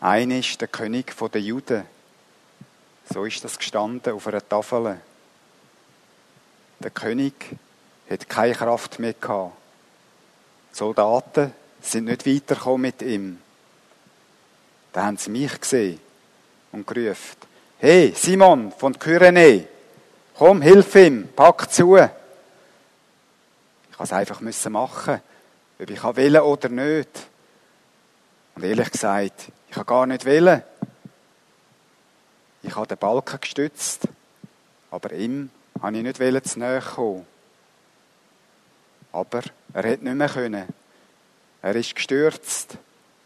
Einer 0.00 0.38
ist 0.38 0.58
der 0.58 0.68
König 0.68 1.14
der 1.14 1.40
Juden. 1.42 1.82
So 3.12 3.26
ist 3.26 3.44
das 3.44 3.58
gestanden 3.58 4.14
auf 4.14 4.26
einer 4.26 4.48
Tafel. 4.48 4.98
Der 6.80 6.90
König 6.90 7.34
hat 8.08 8.26
keine 8.26 8.54
Kraft 8.54 8.98
mehr 8.98 9.12
gehabt. 9.12 9.52
Die 10.72 10.76
Soldaten 10.78 11.52
sind 11.82 12.06
nicht 12.06 12.26
weitergekommen 12.26 12.80
mit 12.80 13.02
ihm. 13.02 13.38
Da 14.94 15.04
haben 15.04 15.18
sie 15.18 15.28
mich 15.28 15.60
gesehen 15.60 16.00
und 16.74 16.86
gerufen, 16.86 17.36
hey, 17.78 18.12
Simon 18.16 18.72
von 18.72 18.98
Kyrene, 18.98 19.68
komm, 20.36 20.60
hilf 20.60 20.94
ihm, 20.96 21.28
pack 21.34 21.70
zu. 21.70 21.96
Ich 21.96 22.08
musste 23.98 24.02
es 24.02 24.12
einfach 24.12 24.40
machen, 24.70 25.20
ob 25.78 25.90
ich 25.90 26.02
will 26.02 26.38
oder 26.38 26.68
nicht. 26.68 27.08
Und 28.56 28.64
ehrlich 28.64 28.90
gesagt, 28.90 29.52
ich 29.70 29.76
habe 29.76 29.86
gar 29.86 30.06
nicht 30.06 30.26
wollen. 30.26 30.62
Ich 32.64 32.74
habe 32.74 32.88
den 32.88 32.98
Balken 32.98 33.40
gestützt, 33.40 34.08
aber 34.90 35.12
ihm 35.12 35.50
habe 35.80 35.96
ich 35.96 36.02
nicht 36.02 36.18
wollen, 36.18 36.42
zu 36.42 36.58
nahe 36.58 36.80
kommen. 36.80 37.24
Aber 39.12 39.42
er 39.72 39.92
hat 39.92 40.02
nicht 40.02 40.16
mehr 40.16 40.28
können. 40.28 40.66
Er 41.62 41.76
ist 41.76 41.94
gestürzt. 41.94 42.76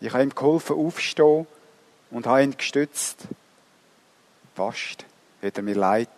Ich 0.00 0.12
habe 0.12 0.22
ihm 0.22 0.34
geholfen 0.34 0.76
aufstehen 0.76 1.46
und 2.11 2.27
habe 2.27 2.42
ihn 2.42 2.57
gestützt. 2.57 3.25
Fast 4.55 5.05
hat 5.42 5.57
er 5.57 5.62
mir 5.62 5.75
leid. 5.75 6.09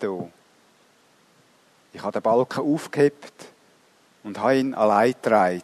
Ich 1.92 2.02
habe 2.02 2.12
den 2.12 2.22
Balken 2.22 2.60
aufgehebt 2.60 3.32
und 4.22 4.38
habe 4.38 4.58
ihn 4.58 4.74
allein 4.74 5.12
getragen. 5.12 5.62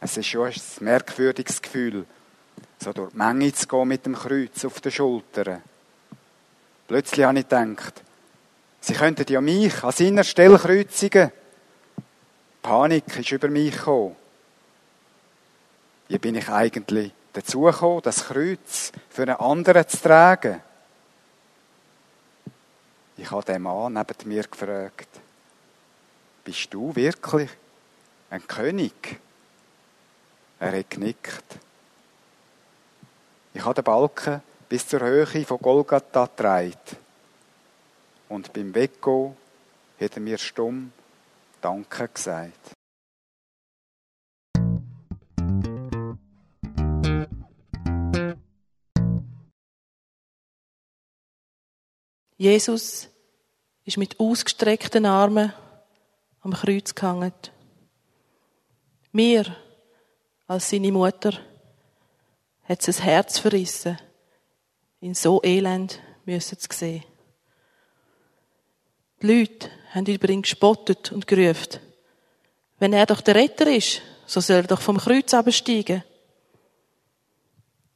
Es 0.00 0.16
ist 0.16 0.26
schon 0.26 0.48
ein 0.48 0.54
merkwürdiges 0.80 1.62
Gefühl, 1.62 2.06
so 2.80 2.92
durch 2.92 3.12
die 3.12 3.16
Menge 3.16 3.52
zu 3.52 3.68
gehen 3.68 3.88
mit 3.88 4.04
dem 4.04 4.16
Kreuz 4.16 4.64
auf 4.64 4.80
den 4.80 4.90
Schultern. 4.90 5.62
Plötzlich 6.88 7.24
habe 7.24 7.38
ich 7.38 7.48
gedacht, 7.48 8.02
sie 8.80 8.94
könnten 8.94 9.32
ja 9.32 9.40
mich 9.40 9.84
an 9.84 9.92
seiner 9.92 10.24
Stelle 10.24 10.58
kreuzigen. 10.58 11.30
Panik 12.62 13.16
ist 13.16 13.30
über 13.30 13.48
mich 13.48 13.76
gekommen. 13.76 14.16
Wie 16.08 16.18
bin 16.18 16.34
ich 16.34 16.48
eigentlich 16.48 17.12
dazu 17.32 17.62
gekommen, 17.62 18.02
das 18.02 18.24
Kreuz 18.24 18.92
für 19.08 19.22
einen 19.22 19.36
anderen 19.36 19.88
zu 19.88 19.96
tragen? 19.98 20.60
Ich 23.16 23.30
habe 23.30 23.44
den 23.44 23.62
Mann 23.62 23.92
neben 23.92 24.28
mir 24.28 24.44
gefragt, 24.44 25.08
bist 26.44 26.72
du 26.74 26.94
wirklich 26.94 27.50
ein 28.30 28.46
König? 28.46 29.20
Er 30.58 30.78
hat 30.78 30.90
genickt. 30.90 31.44
Ich 33.54 33.64
habe 33.64 33.74
den 33.74 33.84
Balken 33.84 34.42
bis 34.68 34.88
zur 34.88 35.00
Höhe 35.00 35.26
von 35.44 35.58
Golgatha 35.58 36.26
getragen. 36.26 36.78
Und 38.28 38.52
beim 38.52 38.74
Weggehen 38.74 39.36
hat 40.00 40.14
er 40.14 40.20
mir 40.20 40.38
stumm 40.38 40.92
Danke 41.60 42.08
gesagt. 42.08 42.72
Jesus 52.42 53.08
ist 53.84 53.98
mit 53.98 54.18
ausgestreckten 54.18 55.06
Armen 55.06 55.52
am 56.40 56.52
Kreuz 56.52 56.92
gehangen. 56.92 57.32
Mir, 59.12 59.56
als 60.48 60.68
seine 60.68 60.90
Mutter, 60.90 61.38
hat 62.64 62.88
es 62.88 62.98
ein 62.98 63.04
Herz 63.04 63.38
verrissen, 63.38 63.96
ihn 65.00 65.14
so 65.14 65.40
elend 65.44 66.00
müssen 66.24 66.58
zu 66.58 66.66
sehen. 66.72 67.04
Die 69.20 69.26
Leute 69.28 69.70
haben 69.92 70.06
über 70.06 70.28
ihn 70.28 70.42
gespottet 70.42 71.12
und 71.12 71.28
gerufen, 71.28 71.78
wenn 72.80 72.92
er 72.92 73.06
doch 73.06 73.20
der 73.20 73.36
Retter 73.36 73.72
ist, 73.72 74.02
so 74.26 74.40
soll 74.40 74.56
er 74.56 74.62
doch 74.64 74.80
vom 74.80 74.98
Kreuz 74.98 75.32
absteigen. 75.32 76.02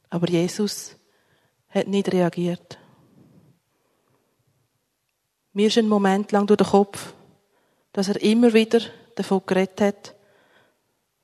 Aber 0.09 0.29
Jesus 0.29 0.95
hat 1.67 1.89
nicht 1.89 2.13
reagiert. 2.13 2.77
Mir 5.57 5.69
ist 5.69 5.77
ein 5.79 5.87
Moment 5.87 6.31
lang 6.33 6.45
durch 6.45 6.59
den 6.59 6.67
Kopf, 6.67 7.13
dass 7.91 8.09
er 8.09 8.21
immer 8.21 8.53
wieder 8.53 8.79
davon 9.15 9.41
geredet 9.43 9.81
hat, 9.81 10.15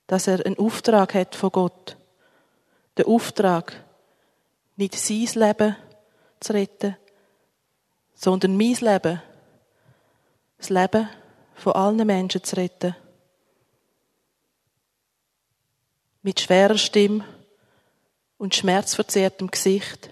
dass 0.07 0.25
er 0.25 0.43
einen 0.43 0.57
Auftrag 0.57 1.13
hat 1.13 1.35
von 1.35 1.51
Gott. 1.51 1.95
Den 2.97 3.05
Auftrag, 3.05 3.79
nicht 4.75 4.95
sein 4.95 5.29
Leben 5.35 5.75
zu 6.39 6.53
retten, 6.53 6.97
sondern 8.15 8.57
mein 8.57 8.73
Leben, 8.73 9.21
das 10.57 10.69
Leben 10.71 11.07
von 11.53 11.73
allen 11.73 12.07
Menschen 12.07 12.43
zu 12.43 12.55
retten. 12.55 12.95
Mit 16.23 16.39
schwerer 16.39 16.79
Stimme 16.79 17.23
und 18.39 18.55
schmerzverzerrtem 18.55 19.51
Gesicht 19.51 20.11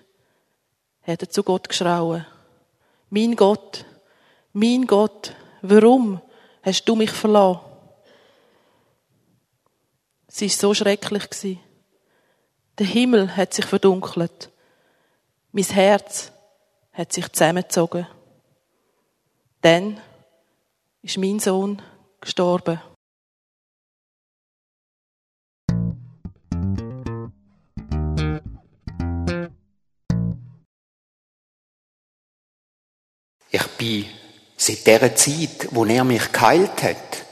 hat 1.01 1.23
er 1.23 1.29
zu 1.31 1.41
Gott 1.41 1.69
geschrauen. 1.69 2.27
Mein 3.09 3.35
Gott, 3.35 3.83
mein 4.53 4.85
Gott, 4.85 5.35
warum 5.61 6.21
hast 6.63 6.85
du 6.85 6.95
mich 6.95 7.11
verlassen? 7.11 7.61
Sie 10.27 10.45
ist 10.45 10.59
so 10.59 10.73
schrecklich. 10.73 11.57
Der 12.77 12.85
Himmel 12.85 13.35
hat 13.35 13.53
sich 13.53 13.65
verdunkelt. 13.65 14.49
Mein 15.51 15.65
Herz 15.65 16.31
hat 16.93 17.11
sich 17.11 17.27
zusammengezogen. 17.31 18.07
Dann 19.61 19.99
ist 21.01 21.17
mein 21.17 21.39
Sohn 21.39 21.81
gestorben. 22.21 22.79
Ich 33.53 33.67
bin 33.77 34.20
seit 34.61 34.85
der 34.85 35.15
Zeit, 35.15 35.69
wo 35.71 35.85
er 35.85 36.03
mich 36.03 36.31
geheilt 36.31 36.83
hat, 36.83 37.23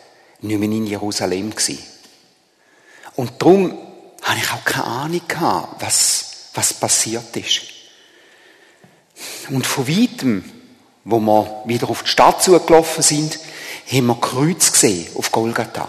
nicht 0.42 0.60
mehr 0.60 0.70
in 0.70 0.88
Jerusalem 0.88 1.52
gewesen. 1.52 1.78
Und 3.16 3.34
darum 3.40 3.78
habe 4.24 4.40
ich 4.40 4.52
auch 4.52 4.66
keine 4.66 4.86
Ahnung 4.86 5.22
gehabt, 5.28 5.80
was, 5.80 6.50
was 6.56 6.74
passiert 6.74 7.36
ist. 7.38 7.62
Und 9.50 9.68
von 9.68 9.88
weitem, 9.88 10.44
wo 11.04 11.20
wir 11.20 11.64
wieder 11.66 11.90
auf 11.92 12.02
die 12.02 12.10
Stadt 12.10 12.42
zugelaufen 12.42 13.04
sind, 13.04 13.38
haben 13.92 14.08
wir 14.08 14.20
Kreuz 14.20 14.72
gesehen 14.72 15.08
auf 15.16 15.32
Golgatha. 15.32 15.88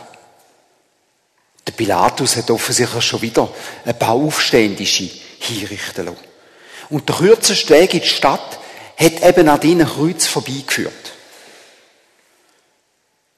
Der 1.67 1.73
Pilatus 1.73 2.37
hat 2.37 2.51
offensichtlich 2.51 3.05
schon 3.05 3.23
wieder 3.23 3.49
ein 3.87 3.99
paar 3.99 4.15
Aufständische 4.15 5.09
hinrichten 5.39 6.05
lassen. 6.05 6.19
Und 6.91 7.09
der 7.09 7.17
kürzeste 7.17 7.73
Weg 7.73 7.95
in 7.95 8.01
die 8.01 8.09
Stadt 8.09 8.59
hat 8.99 9.23
eben 9.23 9.49
an 9.49 9.61
diesen 9.61 9.87
Kreuz 9.87 10.27
vorbeigeführt. 10.27 11.15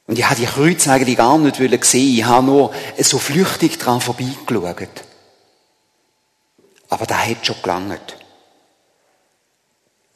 Und 0.06 0.18
ich 0.18 0.24
habe 0.24 0.40
die 0.40 0.46
Kreuz 0.46 0.86
eigentlich 0.88 1.16
gar 1.16 1.38
nicht 1.38 1.56
sehen 1.56 2.16
Ich 2.16 2.24
habe 2.24 2.46
nur 2.46 2.74
so 2.98 3.18
flüchtig 3.18 3.78
dran 3.78 4.00
vorbeigeschaut. 4.00 5.04
Aber 6.88 7.06
da 7.06 7.16
hat 7.18 7.46
schon 7.46 7.56
gelangt. 7.62 8.16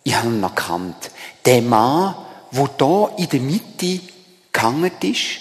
Ich 0.02 0.14
habe 0.14 0.28
ihn 0.28 0.42
erkannt. 0.42 1.10
Der 1.44 1.62
Mann, 1.62 2.14
der 2.50 2.68
da 2.78 3.08
in 3.16 3.28
der 3.28 3.40
Mitte 3.40 4.00
gehangen 4.52 4.92
ist, 5.00 5.40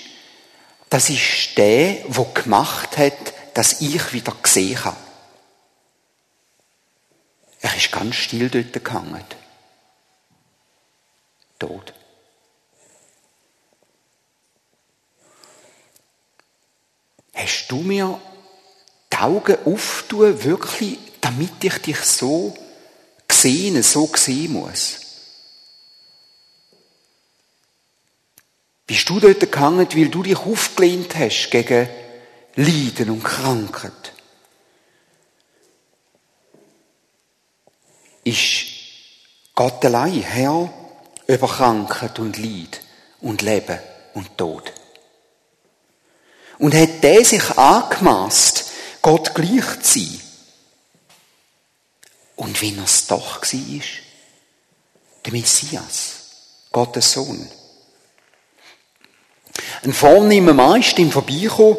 das 0.89 1.10
ist 1.10 1.58
der, 1.58 1.95
der 2.08 2.25
gemacht 2.34 2.97
hat, 2.97 3.34
dass 3.53 3.81
ich 3.81 4.13
wieder 4.13 4.34
gesehen 4.41 4.84
habe. 4.86 4.97
Er 7.62 7.75
ist 7.75 7.91
ganz 7.91 8.15
still 8.15 8.49
dort 8.49 8.84
gehangen. 8.84 9.23
Tot. 11.60 11.93
Hast 17.35 17.67
du 17.67 17.81
mir 17.81 18.19
die 19.11 19.17
Augen 19.17 19.57
auftun, 19.65 20.43
wirklich, 20.43 20.97
damit 21.19 21.63
ich 21.63 21.77
dich 21.79 21.99
so 21.99 22.55
sehen, 23.29 23.83
so 23.83 24.09
sehen 24.15 24.53
muss? 24.53 24.99
Bist 28.87 29.09
du 29.09 29.19
dort 29.19 29.51
gehangen, 29.51 29.87
weil 29.93 30.09
du 30.09 30.23
dich 30.23 30.37
aufgelehnt 30.37 31.15
hast 31.15 31.49
gegen 31.51 31.89
Leiden 32.55 33.09
und 33.09 33.23
Krankheit? 33.23 34.13
Ist 38.23 38.65
Gott 39.53 39.83
allein 39.83 40.21
Herr 40.21 40.71
über 41.27 41.47
Krankheit 41.47 42.17
und 42.19 42.37
Leid 42.37 42.81
und 43.21 43.41
Leben 43.41 43.79
und 44.13 44.37
Tod? 44.37 44.71
Und 46.57 46.73
hat 46.73 47.03
der 47.03 47.23
sich 47.25 47.57
angemaßt, 47.57 48.65
Gott 49.01 49.35
gleich 49.35 49.81
zu 49.81 49.99
sein? 49.99 50.21
Und 52.35 52.61
wenn 52.61 52.77
er 52.77 52.85
es 52.85 53.07
doch 53.07 53.41
war, 53.41 53.81
der 55.25 55.33
Messias, 55.33 56.15
Gottes 56.71 57.13
Sohn. 57.13 57.47
Ein 59.83 59.93
vornehmer 59.93 60.53
Mann 60.53 60.81
ist 60.81 60.97
ihm 60.99 61.11
vorbeigekommen 61.11 61.77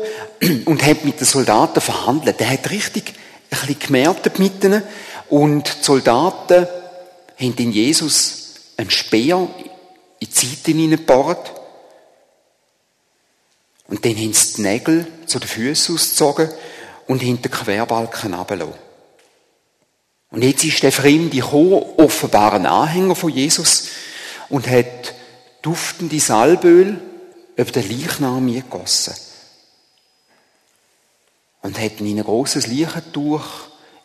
und 0.65 0.85
hat 0.85 1.05
mit 1.05 1.21
den 1.21 1.27
Soldaten 1.27 1.81
verhandelt. 1.81 2.41
Der 2.41 2.51
hat 2.51 2.71
richtig 2.71 3.15
ein 3.51 3.59
bisschen 3.59 3.79
gemerkt 3.79 4.39
mit 4.39 4.65
ihnen. 4.65 4.83
Und 5.29 5.81
die 5.81 5.85
Soldaten 5.85 6.67
haben 7.39 7.57
in 7.57 7.73
Jesus 7.73 8.55
einen 8.77 8.91
Speer 8.91 9.49
in 10.19 10.29
die 10.29 10.35
Seite 10.35 10.73
hineingebohrt. 10.73 11.53
Und 13.89 14.05
dann 14.05 14.17
haben 14.17 14.33
sie 14.33 14.55
die 14.55 14.63
Nägel 14.63 15.07
zu 15.27 15.39
den 15.39 15.49
Füßen 15.49 15.95
ausgezogen 15.95 16.51
und 17.07 17.23
haben 17.23 17.41
den 17.41 17.51
Querbalken 17.51 18.35
runtergelassen. 18.35 18.87
Und 20.31 20.43
jetzt 20.43 20.65
ist 20.65 20.83
der 20.83 20.93
Fremde 20.93 21.37
gekommen, 21.37 21.85
offenbar 21.97 22.55
ein 22.55 22.67
Anhänger 22.67 23.15
von 23.15 23.31
Jesus, 23.31 23.89
und 24.49 24.69
hat 24.69 25.15
duftende 25.63 26.21
Salböl 26.21 27.01
über 27.57 27.71
den 27.71 27.89
Leichnam 27.89 28.53
gegossen. 28.53 29.15
Und 31.63 31.81
hat 31.81 32.01
ihn 32.01 32.07
in 32.07 32.19
ein 32.19 32.25
grosses 32.25 32.67
Leichentuch 32.67 33.45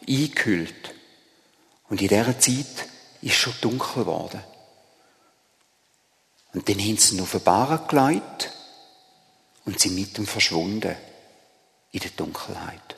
eingehüllt. 0.08 0.96
Und 1.90 2.02
in 2.02 2.08
dieser 2.08 2.40
Zeit 2.40 2.88
ist 3.22 3.36
schon 3.36 3.54
dunkel 3.62 4.04
geworden. 4.04 4.42
Und 6.54 6.68
dann 6.68 6.80
haben 6.80 6.98
sie 6.98 7.16
ihn 7.16 7.22
auf 7.22 7.32
den 7.32 7.42
Barren 7.42 7.88
gelegt 7.88 8.52
und 9.66 9.80
sind 9.80 9.96
mit 9.96 10.18
ihm 10.18 10.26
verschwunden 10.26 10.96
in 11.92 12.00
der 12.00 12.12
Dunkelheit. 12.12 12.96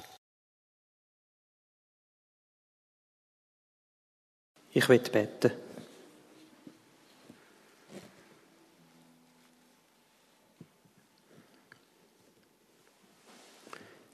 Ich 4.72 4.88
will 4.90 5.00
beten. 5.00 5.52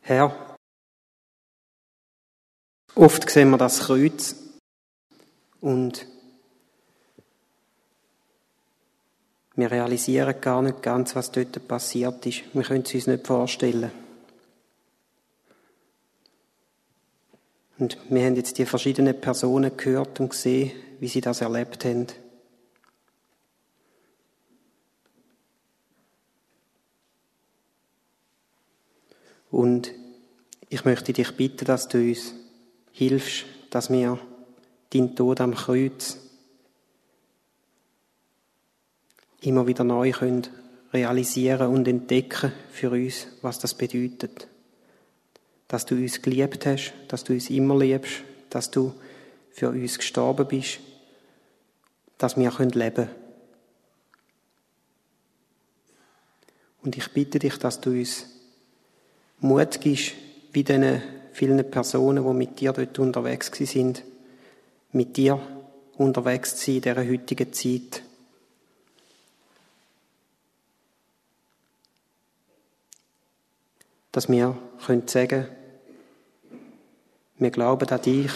Herr, 0.02 0.58
oft 2.96 3.30
sehen 3.30 3.52
wir 3.52 3.58
das 3.58 3.82
Kreuz 3.82 4.36
und 5.62 6.08
wir 9.60 9.72
realisieren 9.72 10.39
gar 10.39 10.62
nicht 10.62 10.82
ganz, 10.82 11.15
was 11.15 11.32
dort 11.32 11.67
passiert 11.67 12.26
ist. 12.26 12.43
Wir 12.54 12.63
können 12.63 12.84
es 12.86 12.93
uns 12.93 13.08
nicht 13.08 13.28
vorstellen. 13.28 13.91
Und 17.78 17.98
wir 18.10 18.26
haben 18.26 18.36
jetzt 18.36 18.58
die 18.58 18.65
verschiedenen 18.65 19.19
Personen 19.19 19.76
gehört 19.76 20.19
und 20.19 20.30
gesehen, 20.30 20.72
wie 21.00 21.08
sie 21.08 21.22
das 21.22 21.41
erlebt 21.41 21.86
haben. 21.86 22.08
Und 29.50 29.91
ich 30.69 30.86
möchte 30.86 31.13
dich 31.13 31.36
bitten, 31.36 31.65
dass 31.65 31.88
du 31.88 31.98
uns 31.98 32.34
hilfst, 32.91 33.45
dass 33.72 33.89
wir 33.89 34.19
deinen 34.93 35.15
Tod 35.15 35.41
am 35.41 35.56
Kreuz 35.56 36.29
immer 39.41 39.67
wieder 39.67 39.84
neu 39.84 40.12
können 40.12 40.47
realisieren 40.93 41.67
und 41.67 41.88
entdecken 41.88 42.52
für 42.71 42.91
uns, 42.91 43.28
was 43.41 43.60
das 43.60 43.73
bedeutet. 43.73 44.47
Dass 45.67 45.86
du 45.86 45.95
uns 45.95 46.21
geliebt 46.21 46.65
hast, 46.65 46.93
dass 47.08 47.23
du 47.23 47.34
uns 47.34 47.49
immer 47.49 47.78
liebst, 47.78 48.23
dass 48.49 48.71
du 48.71 48.93
für 49.52 49.69
uns 49.69 49.97
gestorben 49.97 50.47
bist, 50.47 50.80
dass 52.17 52.38
wir 52.38 52.52
leben 52.52 52.75
können. 52.75 53.10
Und 56.82 56.97
ich 56.97 57.10
bitte 57.10 57.39
dich, 57.39 57.58
dass 57.58 57.82
du 57.82 57.91
uns 57.91 58.25
Mut 59.39 59.80
gibst, 59.82 60.13
wie 60.52 60.63
diesen 60.63 61.02
vielen 61.34 61.69
Personen, 61.69 62.25
die 62.25 62.34
mit 62.34 62.60
dir 62.60 62.73
dort 62.73 62.97
unterwegs 62.99 63.52
sind, 63.54 64.04
mit 64.91 65.15
dir 65.17 65.39
unterwegs 65.97 66.56
zu 66.56 66.65
sein 66.65 66.75
in 66.75 66.82
dieser 66.82 67.08
heutigen 67.08 67.54
Zeit. 67.54 68.04
Dass 74.20 74.28
wir 74.28 74.58
können 74.86 75.08
sagen 75.08 75.48
wir 77.38 77.52
glauben 77.52 77.88
an 77.88 78.02
dich, 78.02 78.34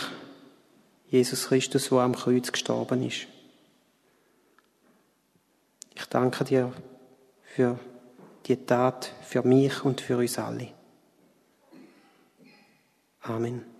Jesus 1.10 1.48
Christus, 1.48 1.90
der 1.90 1.98
am 1.98 2.16
Kreuz 2.16 2.54
gestorben 2.54 3.04
ist. 3.04 3.28
Ich 5.94 6.06
danke 6.06 6.46
dir 6.46 6.72
für 7.44 7.78
die 8.46 8.66
Tat, 8.66 9.12
für 9.24 9.44
mich 9.46 9.84
und 9.84 10.00
für 10.00 10.16
uns 10.16 10.40
alle. 10.40 10.70
Amen. 13.20 13.73